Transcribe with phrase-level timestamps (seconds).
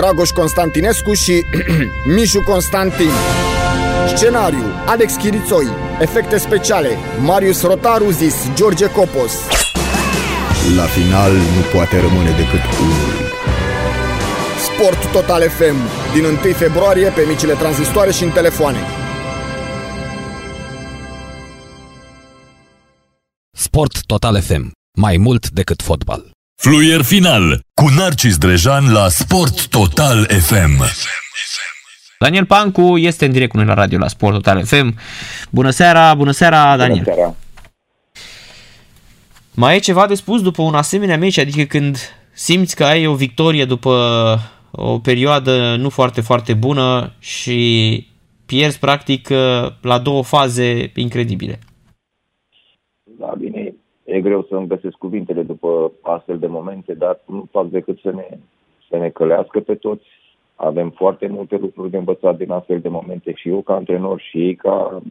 [0.00, 1.44] Dragoș Constantinescu și
[2.14, 3.10] Mișu Constantin.
[4.16, 5.66] Scenariu, Alex Chirițoi.
[6.00, 9.32] Efecte speciale, Marius Rotaru zis George Copos.
[10.76, 13.12] La final nu poate rămâne decât unul.
[14.66, 15.76] Sport Total FM,
[16.14, 18.78] din 1 februarie pe micile tranzistoare și în telefoane.
[23.50, 24.70] Sport Total FM.
[24.98, 26.30] Mai mult decât fotbal.
[26.62, 30.82] Fluier final cu Narcis Drejan la Sport Total FM.
[32.18, 34.98] Daniel Pancu este în direct cu noi la radio la Sport Total FM.
[35.50, 37.02] Bună seara, bună seara, Daniel.
[37.02, 37.34] Bună seara.
[39.50, 41.98] Mai e ceva de spus după un asemenea meci, adică când
[42.32, 44.38] simți că ai o victorie după
[44.70, 48.06] o perioadă nu foarte, foarte bună și
[48.46, 49.28] pierzi practic
[49.80, 51.58] la două faze incredibile.
[54.10, 57.98] Da, bine, e greu să-mi găsesc cuvintele după astfel de momente, dar nu fac decât
[57.98, 58.38] să ne,
[58.88, 60.06] să ne călească pe toți.
[60.54, 64.38] Avem foarte multe lucruri de învățat din astfel de momente și eu ca antrenor și
[64.38, 65.02] ei ca,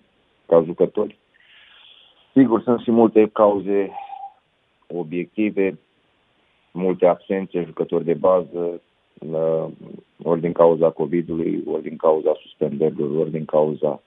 [0.45, 1.17] ca jucători.
[2.33, 3.92] Sigur, sunt și multe cauze
[4.88, 5.80] obiective,
[6.72, 8.81] multe absențe, jucători de bază,
[10.23, 14.02] ori din cauza COVID-ului, ori din cauza suspendărilor, ori din cauza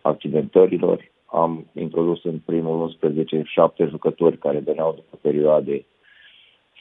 [0.00, 1.10] accidentărilor.
[1.32, 5.84] Am introdus în primul 11 șapte jucători care veneau după perioade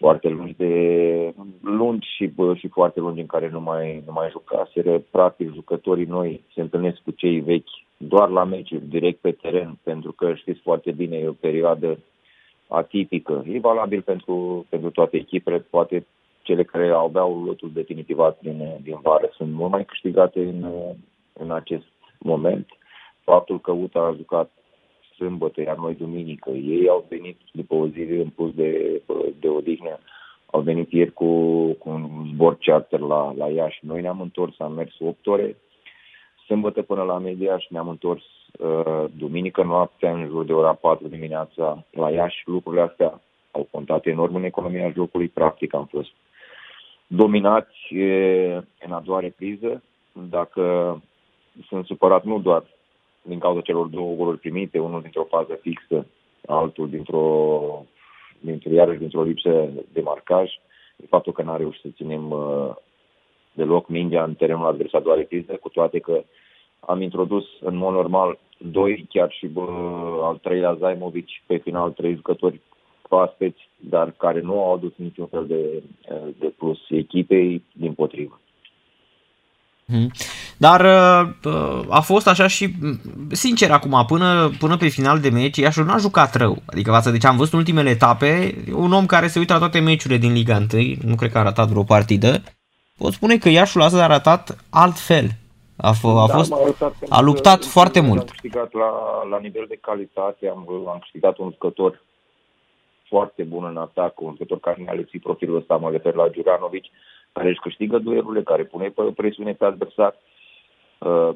[0.02, 5.00] foarte lungi de lungi și, și foarte lungi în care nu mai, nu mai jucaseră.
[5.12, 10.11] Practic, jucătorii noi se întâlnesc cu cei vechi doar la meciuri, direct pe teren, pentru
[10.11, 11.98] că știți foarte bine, e o perioadă
[12.67, 13.44] atipică.
[13.48, 16.06] E valabil pentru, pentru toate echipele, poate
[16.42, 20.66] cele care au aveau lotul definitivat din, din vară sunt mult mai câștigate în,
[21.34, 21.86] în acest
[22.20, 22.67] moment.
[23.31, 24.52] Faptul că UTA a jucat
[25.15, 29.02] sâmbătă, iar noi duminică, ei au venit după o zi în plus de,
[29.39, 29.99] de odihnă,
[30.45, 31.25] au venit ieri cu,
[31.73, 33.80] cu un zbor charter la, la Iași.
[33.86, 35.58] Noi ne-am întors, am mers 8 ore,
[36.45, 38.23] sâmbătă până la media și ne-am întors
[38.59, 42.42] uh, duminică noaptea, în jur de ora 4 dimineața la Iași.
[42.45, 43.21] Lucrurile astea
[43.52, 45.27] au contat enorm în economia jocului.
[45.27, 46.11] Practic am fost
[47.08, 48.53] dominați e,
[48.86, 49.83] în a doua repriză.
[50.30, 51.02] Dacă
[51.67, 52.63] sunt supărat nu doar
[53.21, 56.05] din cauza celor două goluri primite, unul dintr-o fază fixă,
[56.45, 57.86] altul dintr-o,
[58.39, 60.52] dintr-o iarăși dintr-o lipsă de marcaj,
[60.95, 62.76] de faptul că n-a reușit să ținem uh,
[63.54, 66.23] deloc mingea în terenul adversar a doua repriză, cu toate că
[66.80, 69.61] am introdus în mod normal doi, chiar și bă,
[70.21, 72.61] al treilea Zaimovic, pe final trei jucători
[73.02, 75.83] proaspeți, dar care nu au adus niciun fel de,
[76.39, 78.39] de plus echipei, din potrivă.
[79.86, 80.11] Mhm.
[80.66, 82.67] Dar uh, a fost așa și,
[83.30, 86.55] sincer acum, până, până pe final de meci, Iașul nu a jucat rău.
[86.66, 89.60] Adică față de ce am văzut în ultimele etape, un om care se uită la
[89.60, 92.32] toate meciurile din Liga 1, nu cred că a ratat vreo partidă,
[92.98, 95.27] pot spune că Iașul asta a arătat altfel.
[95.77, 96.54] A, f- a, da, fost,
[97.10, 98.20] a luptat foarte mult.
[98.20, 98.89] Am câștigat la,
[99.30, 102.02] la nivel de calitate, am, am câștigat un jucător
[103.08, 106.86] foarte bun în atac, un jucător care ne-a lipsit profilul ăsta, mă refer la Giuranovic,
[107.32, 110.14] care își câștigă duelurile, care pune presiune pe adversar.
[110.14, 110.30] Uh,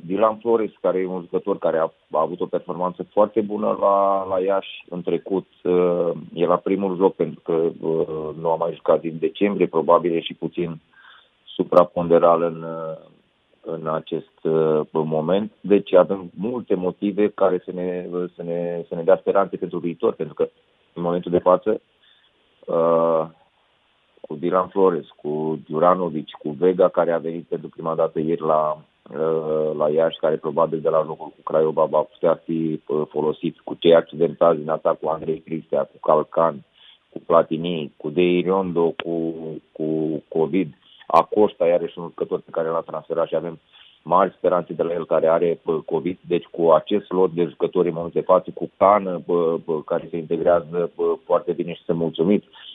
[0.01, 4.25] Dylan Flores, care e un jucător care a, a avut o performanță foarte bună la,
[4.29, 5.47] la Iași în trecut.
[5.63, 10.15] Uh, e la primul joc pentru că uh, nu a mai jucat din decembrie, probabil
[10.15, 10.81] e și puțin
[11.43, 12.97] supraponderal în, uh,
[13.61, 15.51] în acest uh, moment.
[15.61, 20.13] Deci avem multe motive care să ne, să ne, să ne dea speranțe pentru viitor,
[20.13, 20.49] pentru că
[20.93, 21.81] în momentul de față,
[22.65, 23.25] uh,
[24.21, 28.71] cu Dylan Flores, cu Duranovic, cu Vega, care a venit pentru prima dată ieri la,
[28.71, 28.83] uh,
[29.77, 33.73] la Iași, care probabil de la locul cu Craiova va putea fi uh, folosit, cu
[33.79, 36.65] cei accidentați din atac, cu Andrei Cristea, cu Calcan,
[37.09, 39.33] cu Platini, cu Dei Riondo, cu,
[39.71, 39.87] cu
[40.27, 40.73] COVID,
[41.07, 43.59] Acosta, iarăși un jucător pe care l-a transferat și avem
[44.03, 47.93] mari speranțe de la el care are COVID, deci cu acest lot de jucători în
[47.93, 51.97] momentul de față, cu Cană, bă, bă, care se integrează bă, foarte bine și sunt
[51.97, 52.74] mulțumit, cu bă,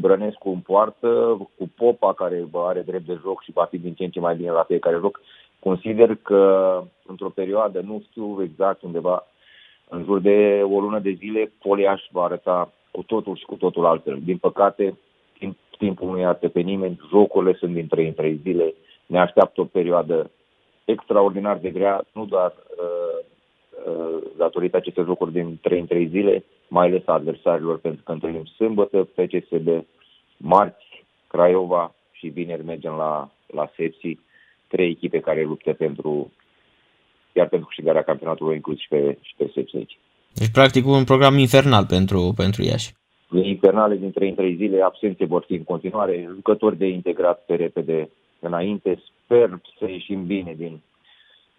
[0.00, 3.94] Brănescu în poartă, cu Popa, care bă, are drept de joc și va fi din
[3.94, 5.20] ce în ce mai bine la fiecare joc,
[5.58, 9.26] consider că într-o perioadă, nu știu exact undeva,
[9.88, 13.86] în jur de o lună de zile, Poliaș va arăta cu totul și cu totul
[13.86, 14.18] altfel.
[14.24, 14.98] Din păcate,
[15.38, 18.74] timp timpul nu iartă pe nimeni, jocurile sunt din 3 în 3 zile,
[19.06, 20.30] ne așteaptă o perioadă
[20.84, 23.24] extraordinar de grea, nu doar uh, uh,
[24.36, 29.08] datorită acestei jocuri din 3 în 3 zile, mai ales adversarilor, pentru că întâlnim sâmbătă
[29.14, 29.84] PCSB,
[30.36, 34.18] marți Craiova și vineri mergem la, la Sepsi,
[34.68, 36.32] trei echipe care luptă pentru
[37.32, 39.98] iar pentru câștigarea campionatului inclus și pe, și pe Sepsi aici.
[40.34, 42.94] Deci, practic, un program infernal pentru, pentru Iași.
[43.32, 47.54] Infernale din 3 în 3 zile, absențe vor fi în continuare, jucători de integrat pe
[47.54, 48.10] repede
[48.40, 49.02] înainte.
[49.24, 50.80] Sper să ieșim bine din,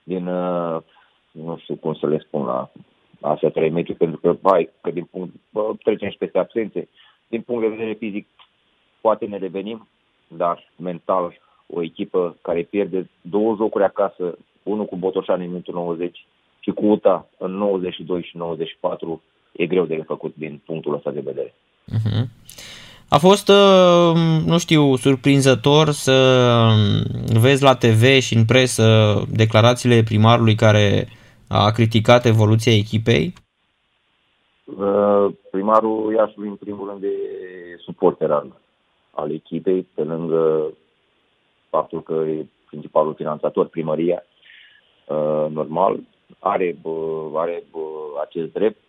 [0.03, 0.77] din uh,
[1.43, 2.71] nu știu cum să le spun la
[3.21, 6.87] astea trei meciuri, pentru că, vai, că din punct, bă, trecem și peste absențe.
[7.27, 8.27] Din punct de vedere fizic,
[9.01, 9.87] poate ne revenim,
[10.27, 16.25] dar mental, o echipă care pierde două jocuri acasă, unul cu Botoșani în minutul 90
[16.59, 19.21] și cu UTA în 92 și 94,
[19.51, 21.53] e greu de făcut din punctul ăsta de vedere.
[21.91, 22.25] Uh-huh.
[23.07, 24.15] A fost, uh,
[24.45, 26.13] nu știu, surprinzător să
[26.69, 31.07] um, vezi la TV și în presă declarațiile primarului care
[31.47, 33.33] a criticat evoluția echipei?
[34.65, 37.09] Uh, primarul Iașului, în primul rând, e
[37.77, 38.61] suporter al,
[39.11, 40.71] al echipei, pe lângă
[41.69, 44.23] faptul că e principalul finanțator, primăria,
[45.07, 45.99] uh, normal,
[46.39, 46.77] are,
[47.33, 47.63] are
[48.21, 48.79] acest drept,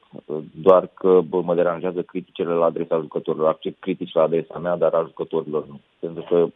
[0.62, 3.48] doar că bă, mă deranjează criticile la adresa jucătorilor.
[3.48, 5.80] Accept critici la adresa mea, dar a jucătorilor nu.
[5.98, 6.46] Pentru că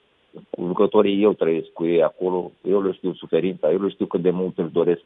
[0.51, 4.23] cu jucătorii eu trăiesc cu ei acolo, eu le știu suferința, eu le știu cât
[4.23, 5.03] de mult își doresc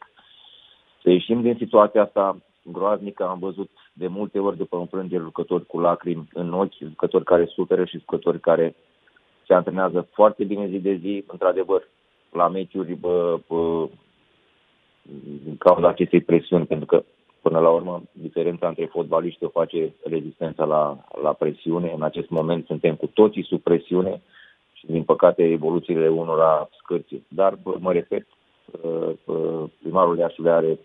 [1.04, 3.24] să ieșim din situația asta groaznică.
[3.28, 7.84] Am văzut de multe ori după înfrângeri jucători cu lacrimi în ochi, jucători care suferă
[7.84, 8.74] și jucători care
[9.46, 11.88] se antrenează foarte bine zi de zi, într-adevăr,
[12.32, 13.88] la meciuri bă, bă,
[15.44, 17.04] din cauza acestei presiuni, pentru că
[17.46, 21.92] Până la urmă, diferența între fotbaliști o face rezistența la, la presiune.
[21.96, 24.22] În acest moment suntem cu toții sub presiune
[24.72, 27.22] și, din păcate, evoluțiile unora scârție.
[27.28, 28.26] Dar, mă repet,
[29.80, 30.78] primarul Iașului are,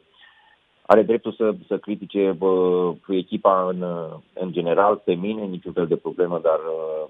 [0.91, 3.85] are dreptul să, să critique bă, echipa în,
[4.33, 6.59] în general, pe mine, niciun fel de problemă, dar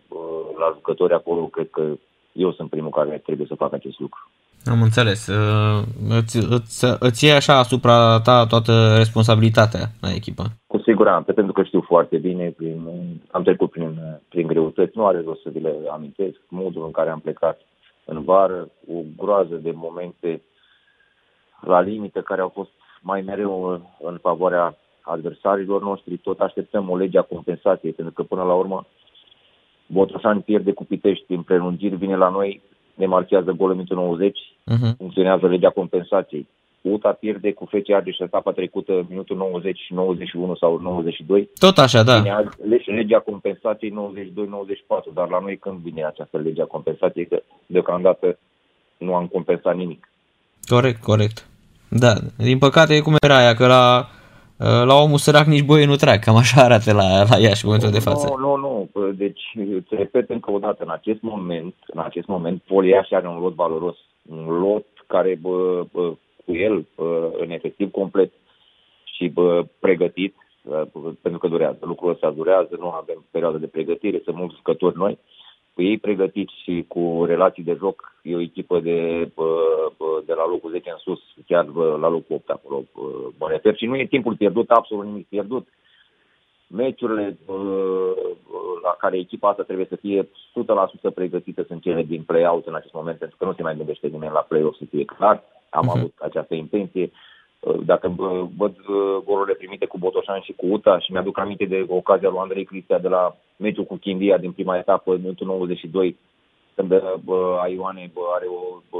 [0.10, 0.18] bă,
[0.58, 1.84] la jucători acolo, cred că
[2.32, 4.30] eu sunt primul care trebuie să facă acest lucru.
[4.66, 5.28] Am înțeles.
[5.28, 10.44] Uh, îți, îți, îți iei așa asupra ta toată responsabilitatea la echipă.
[10.68, 12.88] Cu siguranță, pentru că știu foarte bine, prin,
[13.32, 17.10] am trecut prin, prin greutăți, nu are rost să vi le amintesc, modul în care
[17.10, 17.60] am plecat
[18.06, 20.42] în vară, o groază de momente
[21.62, 22.70] la limită care au fost
[23.02, 28.44] mai mereu în favoarea adversarilor noștri, tot așteptăm o lege a compensației, pentru că până
[28.44, 28.86] la urmă
[29.86, 32.62] Botoșani pierde cu Pitești în prelungiri, vine la noi
[32.94, 34.98] ne marchează golul în 90, uh-huh.
[34.98, 36.48] funcționează legea compensației.
[36.82, 41.50] UTA pierde cu FC Argeș etapa trecută minutul 90 și 91 sau 92.
[41.60, 42.20] Tot așa, da.
[42.20, 48.38] Vine legea compensației 92-94, dar la noi când vine această legea compensației, că deocamdată
[48.98, 50.12] nu am compensat nimic.
[50.68, 51.49] Corect, corect.
[51.90, 54.10] Da, din păcate cum era aia, că la
[54.60, 57.70] Uh, la omul sărac nici boie nu trag, cam așa arată la, la Iași în
[57.70, 58.28] momentul de față.
[58.28, 62.62] Nu, nu, nu, deci îți repet încă o dată, în acest moment, în acest moment,
[62.62, 63.98] Poliaș are un lot valoros,
[64.30, 66.14] un lot care bă, bă,
[66.46, 68.32] cu el bă, în efectiv complet
[69.04, 70.88] și bă, pregătit, bă,
[71.22, 75.18] pentru că durează, lucrul ăsta durează, nu avem perioadă de pregătire, sunt mulți jucători noi,
[75.80, 79.30] cu ei pregătiți și cu relații de joc, e o echipă de,
[80.26, 82.84] de la locul 10 în sus, chiar la locul 8 acolo,
[83.40, 83.76] mă refer.
[83.76, 85.68] Și nu e timpul pierdut, absolut nimic pierdut.
[86.68, 87.38] Meciurile
[88.84, 90.28] la care echipa asta trebuie să fie 100%
[91.14, 94.34] pregătită sunt cele din play-out în acest moment, pentru că nu se mai gândește nimeni
[94.34, 95.44] la play-off, să fie clar.
[95.70, 95.98] Am uh-huh.
[95.98, 97.12] avut această intenție.
[97.86, 98.16] Dacă
[98.58, 98.76] văd
[99.26, 103.00] golurile primite cu Botoșan și cu UTA și mi-aduc aminte de ocazia lui Andrei Cristia
[103.00, 106.18] de la meciul cu Chindia din prima etapă, în minutul 92,
[106.76, 109.00] când bă, Aioane bă, are o bă,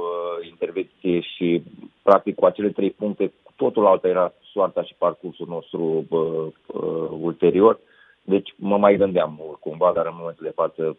[0.50, 1.64] intervenție și
[2.02, 6.80] practic cu acele trei puncte, totul altă era soarta și parcursul nostru bă, bă,
[7.20, 7.80] ulterior.
[8.22, 10.98] Deci mă mai gândeam cumva, dar în momentul de față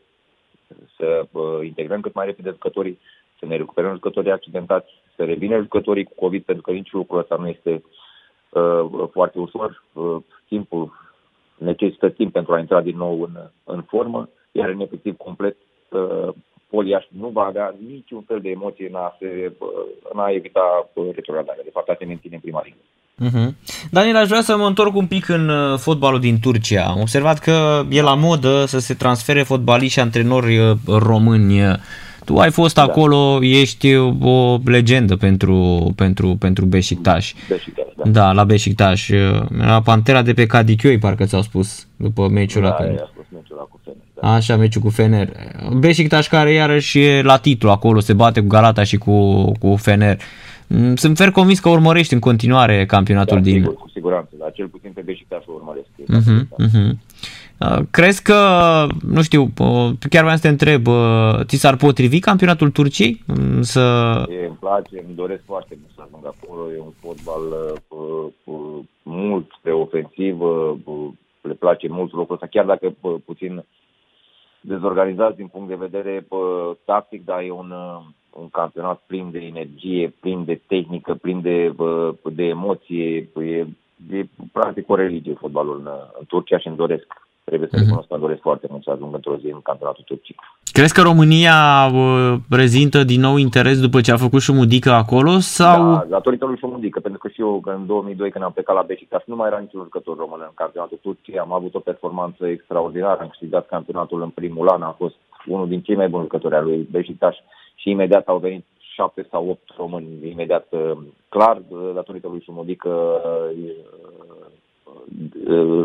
[0.97, 2.99] să bă, integrăm cât mai repede jucătorii,
[3.39, 7.37] să ne recuperăm jucătorii accidentați, să revină jucătorii cu COVID, pentru că nici lucrul ăsta
[7.41, 7.83] nu este
[8.49, 9.85] uh, foarte ușor.
[9.93, 10.17] Uh,
[10.49, 10.93] timpul
[11.59, 13.35] necesită timp pentru a intra din nou în,
[13.65, 15.57] în formă, iar în efectiv complet
[15.89, 16.29] uh,
[16.71, 19.69] Poliaș nu va avea niciun fel de emoție în a, se, uh,
[20.13, 21.63] în a evita uh, retrogradarea.
[21.65, 22.83] De fapt, a se menține în prima ligă.
[23.27, 23.49] Uh-huh.
[23.91, 26.85] Daniel, aș vrea să mă întorc un pic în uh, fotbalul din Turcia.
[26.85, 31.61] Am observat că e la modă să se transfere fotbaliști și antrenori români
[32.31, 32.83] tu ai fost da.
[32.83, 37.35] acolo, ești o legendă pentru, pentru, pentru Beşiktaş.
[37.49, 38.11] Beşiktaş, da.
[38.11, 39.11] Da, la Beşiktaş.
[39.59, 42.93] La Pantera de pe Cadichioi, parcă ți-au spus, după meciul da, ăla.
[42.93, 44.35] Da, a spus meciul ăla cu Fener, Da.
[44.35, 45.29] Așa, meciul cu Fener.
[45.79, 50.19] Beşiktaş care iarăși e la titlu acolo, se bate cu Galata și cu, cu Fener.
[50.67, 53.55] Mm, Sunt fer convins că urmărești în continuare campionatul Da, din...
[53.55, 55.87] sigur, cu siguranță, dar cel puțin pe Beşiktaş o urmăresc.
[56.07, 56.89] Mhm, mhm.
[56.89, 56.97] Uh,
[57.91, 58.37] Crezi că,
[59.03, 63.21] nu știu, uh, chiar vreau să te întreb, uh, ți s-ar potrivi campionatul Turciei?
[63.27, 63.81] Mm, Să...
[64.29, 66.73] E, îmi place, îmi doresc foarte mult să ajung acolo.
[66.73, 67.43] E un fotbal
[67.89, 71.09] uh, uh, mult pe ofensivă, uh,
[71.41, 73.65] le place mult lucrul ăsta, chiar dacă uh, puțin
[74.61, 79.39] dezorganizat din punct de vedere uh, tactic, dar e un, uh, un campionat plin de
[79.39, 83.29] energie, plin de tehnică, plin de, uh, de emoție.
[83.37, 83.67] E,
[84.11, 87.07] e practic o religie fotbalul în, în Turcia și îmi doresc,
[87.51, 90.39] trebuie să recunosc că îmi doresc foarte mult să ajung într-o zi în campionatul Turciei.
[90.77, 95.33] Crezi că România uh, prezintă din nou interes după ce a făcut și Mudică acolo
[95.39, 95.79] sau...
[95.93, 99.23] Da, datorită lui Șomundică, pentru că și eu în 2002 când am plecat la Beşiktaş
[99.27, 103.29] nu mai era niciun jucător român în campionatul Turciei, am avut o performanță extraordinară, am
[103.29, 105.17] câștigat campionatul în primul an, am fost
[105.47, 107.37] unul din cei mai buni jucători al lui Beşiktaş
[107.75, 108.65] și imediat au venit
[108.95, 110.93] șapte sau opt români, imediat uh,
[111.29, 113.71] clar, uh, datorită lui Șomundică uh,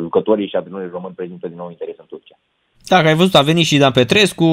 [0.02, 2.38] jucătorii și antrenatorii români prezintă din nou interes în Turcia.
[2.88, 4.46] Da, că ai văzut, a venit și Dan Petrescu,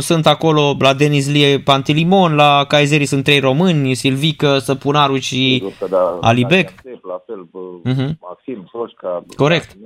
[0.00, 5.52] sunt acolo la Denis Lie Pantilimon, la Kaiseri sunt trei români, Silvică, Săpunaru și...
[5.52, 6.68] Sigur că da, Alibec?
[6.82, 7.46] Sepp, La fel,
[7.84, 8.18] Mhm.
[8.20, 9.24] Maxim, Soșca.
[9.36, 9.76] Corect.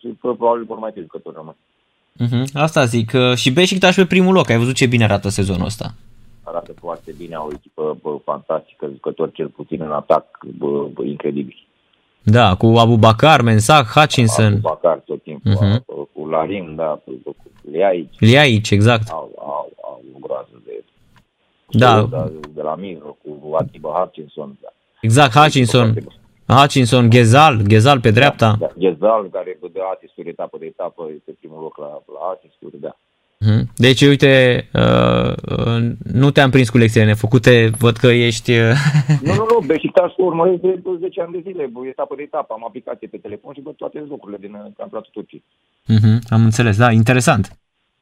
[0.00, 1.56] Și probabil vor mai fi jucători români.
[2.24, 2.52] Uh-huh.
[2.54, 3.12] Asta zic.
[3.14, 4.50] uh, Și Beşiktaş pe primul loc.
[4.50, 5.94] Ai văzut ce bine arată sezonul ăsta.
[6.42, 10.24] arată foarte bine, au o echipă bă, fantastică, jucători cel puțin în atac,
[10.58, 11.66] bă, bă, incredibil.
[12.28, 15.76] Da, cu Abu Bakar, Mensah, Hutchinson, Cu Bacar tot timpul, Mhm.
[15.78, 15.84] uh-huh.
[16.12, 17.34] cu Larin, da, cu, cu
[17.70, 19.08] Leaici, Liaici, exact.
[19.10, 20.84] au, au, au o groază de...
[21.70, 22.02] Da.
[22.02, 24.56] De, de la Miro, cu Atiba Hutchinson.
[24.62, 24.68] Da.
[25.00, 25.94] Exact, Hutchinson,
[26.46, 28.56] Hutchinson, Ghezal, Ghezal pe dreapta.
[28.58, 32.96] Da, Ghezal, care dă asisturi etapă de etapă, este primul loc la, la asisturi, da.
[33.38, 33.70] Mhm.
[33.76, 38.50] Deci, uite, uh, uh, nu te-am prins cu lecțiile nefăcute, văd că ești...
[38.52, 38.72] uh,
[39.22, 42.64] Nu, nu, nu, Beşiktaş urmăresc de 10 ani de zile, bă, etapă de etapă, am
[42.66, 45.44] aplicație pe telefon și văd toate jocurile din uh, campionatul Turciei.
[45.86, 47.58] Mhm, Am înțeles, da, interesant.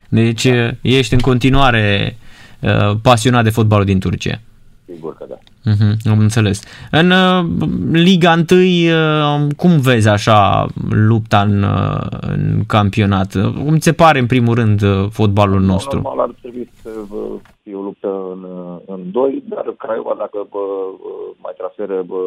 [0.09, 2.17] Deci, uh, ești în continuare
[2.61, 4.41] uh, pasionat de fotbalul din Turcia.
[4.87, 5.39] Sigur că da.
[5.65, 6.63] Mhm, am înțeles.
[6.91, 7.45] În uh,
[7.93, 13.33] Liga 1, uh, cum vezi așa lupta în, uh, în campionat?
[13.65, 16.01] Cum ți se pare în primul rând uh, fotbalul nostru?
[16.01, 17.17] Normal ar trebui să bă,
[17.63, 18.47] fie o luptă în,
[18.87, 20.65] în doi, dar Craiova dacă bă,
[21.03, 22.23] bă, mai transferă bă,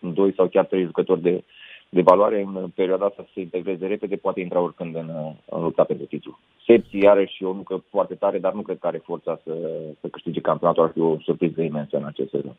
[0.00, 1.44] în doi sau chiar trei jucători de,
[1.94, 5.10] de valoare în perioada asta să se integreze repede, poate intra oricând în,
[5.44, 6.38] în lupta pentru titlu.
[6.66, 9.52] Sepsi iarăși o nucă foarte tare, dar nu cred că are forța să,
[10.00, 12.56] să câștige campionatul, ar fi o surpriză imensă în acest sezon.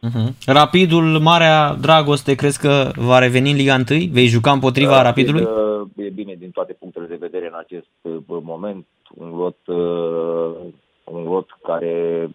[0.00, 0.34] Mhm.
[0.46, 3.84] Rapidul, Marea Dragoste, crezi că va reveni în Liga 1?
[4.12, 5.42] Vei juca împotriva Rapidului?
[5.42, 8.86] Cred că E bine din toate punctele de vedere în acest uh, moment.
[9.14, 10.56] Un lot, uh,
[11.04, 12.28] un lot care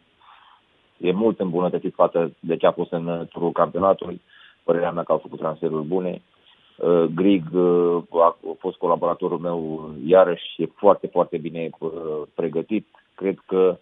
[0.97, 4.21] e mult îmbunătățit față de ce a fost în uh, turul campionatului.
[4.63, 6.21] Părerea mea că au făcut transferuri bune.
[6.81, 11.91] Uh, Grig uh, a fost colaboratorul meu, iarăși e foarte, foarte bine uh,
[12.33, 12.87] pregătit.
[13.15, 13.77] Cred că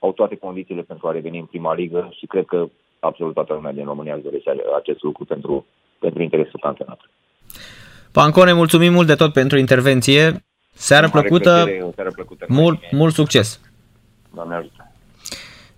[0.00, 2.68] au toate condițiile pentru a reveni în prima ligă și cred că
[3.00, 5.66] absolut toată lumea din România își dorește acest lucru pentru,
[5.98, 7.12] pentru interesul campionatului.
[8.12, 10.44] Pancone, mulțumim mult de tot pentru intervenție.
[10.72, 12.44] Seară Mare plăcută, plăcere, o seară plăcută.
[12.48, 13.60] mult, mult succes!
[14.34, 14.92] Doamne ajută!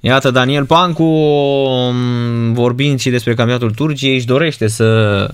[0.01, 4.85] Iată, Daniel Pancu, m, vorbind și despre campionatul Turciei, își dorește să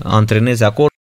[0.03, 0.89] antreneze acolo.